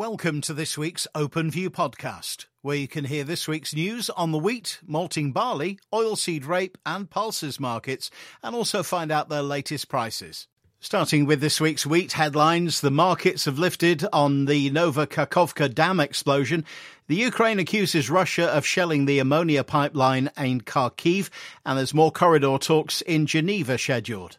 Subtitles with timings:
[0.00, 4.32] Welcome to this week's Open View podcast, where you can hear this week's news on
[4.32, 8.10] the wheat, malting barley, oilseed rape, and pulses markets,
[8.42, 10.46] and also find out their latest prices.
[10.80, 16.00] Starting with this week's wheat headlines, the markets have lifted on the Nova Kakhovka dam
[16.00, 16.64] explosion.
[17.08, 21.28] The Ukraine accuses Russia of shelling the ammonia pipeline in Kharkiv,
[21.66, 24.38] and there's more corridor talks in Geneva scheduled.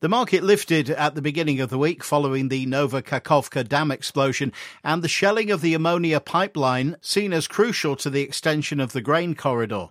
[0.00, 4.52] The market lifted at the beginning of the week following the Nova Kakhovka dam explosion
[4.84, 9.00] and the shelling of the ammonia pipeline seen as crucial to the extension of the
[9.00, 9.88] grain corridor.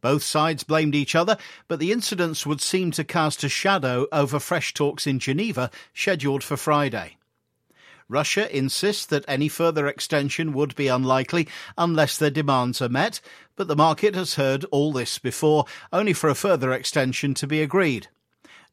[0.00, 1.36] Both sides blamed each other,
[1.68, 6.42] but the incidents would seem to cast a shadow over fresh talks in Geneva scheduled
[6.42, 7.16] for Friday.
[8.08, 11.46] Russia insists that any further extension would be unlikely
[11.78, 13.20] unless their demands are met,
[13.54, 17.62] but the market has heard all this before, only for a further extension to be
[17.62, 18.08] agreed.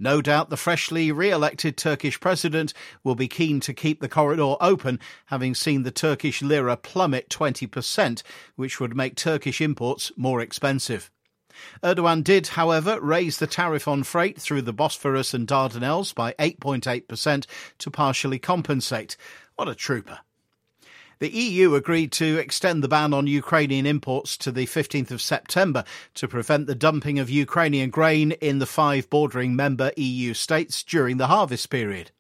[0.04, 2.74] No doubt the freshly re elected Turkish president
[3.06, 8.22] will be keen to keep the corridor open, having seen the Turkish lira plummet 20%,
[8.58, 11.10] which would make Turkish imports more expensive.
[11.82, 17.46] Erdogan did, however, raise the tariff on freight through the Bosphorus and Dardanelles by 8.8%
[17.78, 19.16] to partially compensate.
[19.56, 20.20] What a trooper.
[21.20, 25.84] The EU agreed to extend the ban on Ukrainian imports to the 15th of September
[26.16, 31.18] to prevent the dumping of Ukrainian grain in the five bordering member EU states during
[31.18, 32.12] the harvest period.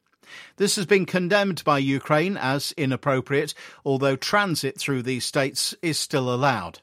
[0.58, 3.54] This has been condemned by Ukraine as inappropriate,
[3.86, 6.80] although transit through these states is still allowed.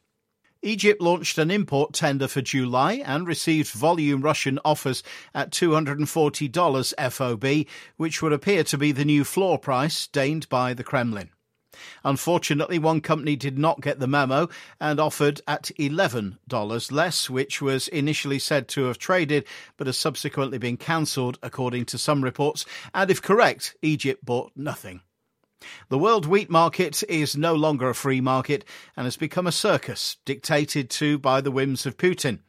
[0.63, 5.03] Egypt launched an import tender for July and received volume Russian offers
[5.35, 10.85] at $240 FOB, which would appear to be the new floor price deigned by the
[10.85, 11.31] Kremlin.
[12.05, 14.49] Unfortunately, one company did not get the memo
[14.81, 19.45] and offered at $11 less, which was initially said to have traded
[19.77, 22.65] but has subsequently been cancelled, according to some reports.
[22.95, 25.01] And if correct, Egypt bought nothing.
[25.89, 28.65] The world wheat market is no longer a free market
[28.97, 32.41] and has become a circus, dictated to by the whims of Putin.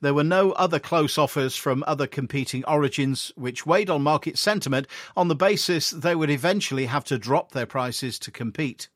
[0.00, 4.86] There were no other close offers from other competing origins, which weighed on market sentiment
[5.16, 8.88] on the basis they would eventually have to drop their prices to compete.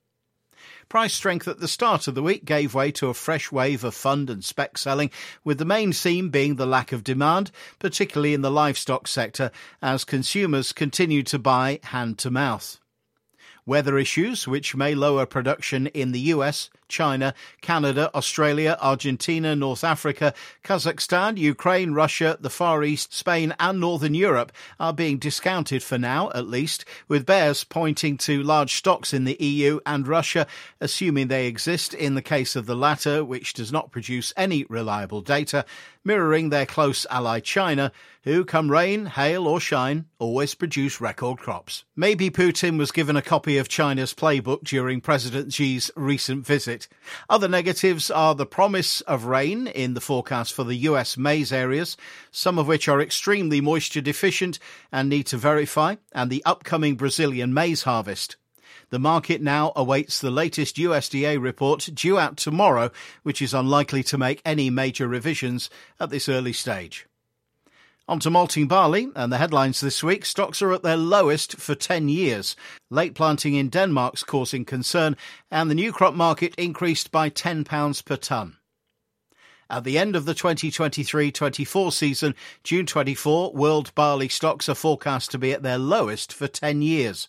[0.88, 3.94] Price strength at the start of the week gave way to a fresh wave of
[3.94, 5.10] fund and spec selling,
[5.44, 9.50] with the main theme being the lack of demand, particularly in the livestock sector,
[9.82, 12.80] as consumers continued to buy hand to mouth.
[13.66, 20.34] Weather issues, which may lower production in the US, China, Canada, Australia, Argentina, North Africa,
[20.64, 26.30] Kazakhstan, Ukraine, Russia, the Far East, Spain, and Northern Europe, are being discounted for now,
[26.34, 30.46] at least, with bears pointing to large stocks in the EU and Russia,
[30.80, 35.20] assuming they exist in the case of the latter, which does not produce any reliable
[35.20, 35.64] data,
[36.04, 37.90] mirroring their close ally China,
[38.28, 41.84] who, come rain, hail, or shine, always produce record crops.
[41.96, 46.77] Maybe Putin was given a copy of China's playbook during President Xi's recent visit.
[47.28, 51.96] Other negatives are the promise of rain in the forecast for the US maize areas,
[52.30, 54.58] some of which are extremely moisture deficient
[54.92, 58.36] and need to verify, and the upcoming Brazilian maize harvest.
[58.90, 62.90] The market now awaits the latest USDA report due out tomorrow,
[63.22, 65.68] which is unlikely to make any major revisions
[66.00, 67.06] at this early stage.
[68.08, 71.74] On to malting barley, and the headlines this week stocks are at their lowest for
[71.74, 72.56] 10 years.
[72.88, 75.14] Late planting in Denmark's causing concern,
[75.50, 78.56] and the new crop market increased by £10 per tonne.
[79.68, 85.30] At the end of the 2023 24 season, June 24, world barley stocks are forecast
[85.32, 87.28] to be at their lowest for 10 years.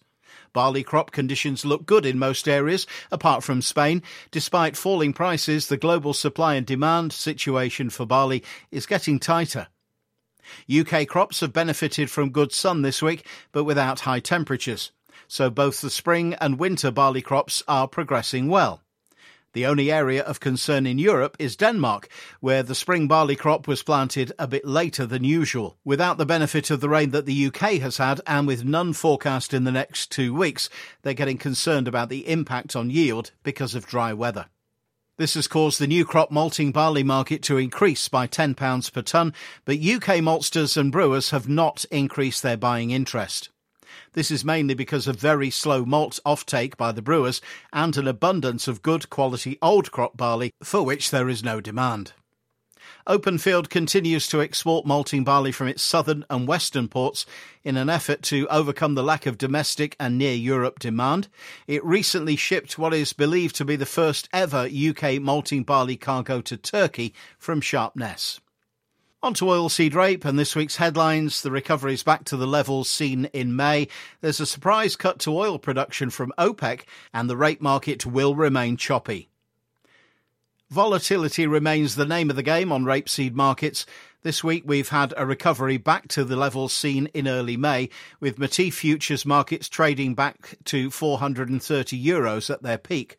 [0.54, 4.02] Barley crop conditions look good in most areas, apart from Spain.
[4.32, 9.68] Despite falling prices, the global supply and demand situation for barley is getting tighter.
[10.70, 14.92] UK crops have benefited from good sun this week, but without high temperatures.
[15.28, 18.82] So both the spring and winter barley crops are progressing well.
[19.54, 22.08] The only area of concern in Europe is Denmark,
[22.40, 25.78] where the spring barley crop was planted a bit later than usual.
[25.84, 29.54] Without the benefit of the rain that the UK has had, and with none forecast
[29.54, 30.70] in the next two weeks,
[31.02, 34.46] they're getting concerned about the impact on yield because of dry weather.
[35.20, 39.34] This has caused the new crop malting barley market to increase by £10 per tonne,
[39.66, 43.50] but UK maltsters and brewers have not increased their buying interest.
[44.14, 47.42] This is mainly because of very slow malt offtake by the brewers
[47.74, 52.14] and an abundance of good quality old crop barley for which there is no demand.
[53.08, 57.26] Openfield continues to export malting barley from its southern and western ports
[57.64, 61.28] in an effort to overcome the lack of domestic and near Europe demand.
[61.68, 66.42] It recently shipped what is believed to be the first ever UK malting barley cargo
[66.42, 68.40] to Turkey from Sharpness.
[69.22, 71.42] On to oilseed rape and this week's headlines.
[71.42, 73.90] The recovery is back to the levels seen in May.
[74.22, 78.78] There's a surprise cut to oil production from OPEC, and the rape market will remain
[78.78, 79.29] choppy.
[80.70, 83.88] Volatility remains the name of the game on rapeseed markets.
[84.22, 87.90] This week we've had a recovery back to the levels seen in early May,
[88.20, 93.18] with Matif futures markets trading back to 430 euros at their peak.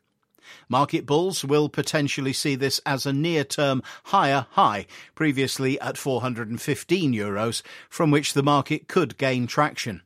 [0.68, 4.86] Market bulls will potentially see this as a near term higher high,
[5.16, 10.02] previously at 415 euros, from which the market could gain traction.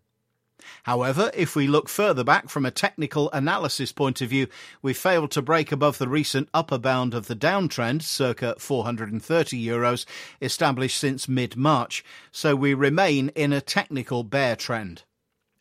[0.85, 4.49] However, if we look further back from a technical analysis point of view,
[4.83, 10.05] we failed to break above the recent upper bound of the downtrend, circa 430 euros,
[10.41, 15.03] established since mid March, so we remain in a technical bear trend.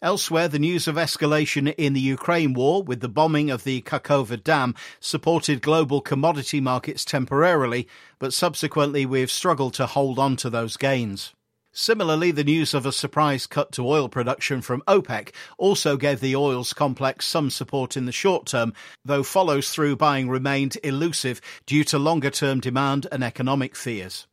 [0.03, 4.44] Elsewhere, the news of escalation in the Ukraine war with the bombing of the Kakhovka
[4.44, 7.88] Dam supported global commodity markets temporarily,
[8.19, 11.33] but subsequently we have struggled to hold on to those gains.
[11.75, 16.35] Similarly, the news of a surprise cut to oil production from OPEC also gave the
[16.35, 21.83] oils complex some support in the short term, though follows through buying remained elusive due
[21.85, 24.27] to longer term demand and economic fears.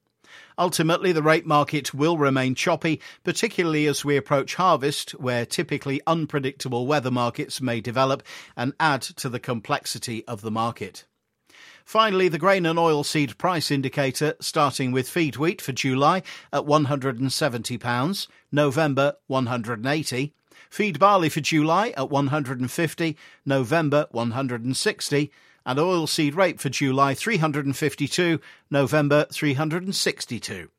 [0.58, 6.86] Ultimately, the rape market will remain choppy, particularly as we approach harvest, where typically unpredictable
[6.86, 8.22] weather markets may develop
[8.54, 11.06] and add to the complexity of the market.
[11.90, 16.22] Finally, the grain and oilseed price indicator, starting with feed wheat for July
[16.52, 20.32] at £170, November 180,
[20.70, 25.32] feed barley for July at 150, November 160,
[25.66, 28.40] and oilseed rape for July 352,
[28.70, 30.70] November 362.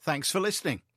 [0.00, 0.82] Thanks for listening.